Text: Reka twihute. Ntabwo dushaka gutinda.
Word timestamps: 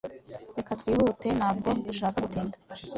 Reka 0.57 0.71
twihute. 0.81 1.27
Ntabwo 1.39 1.67
dushaka 1.85 2.17
gutinda. 2.25 2.55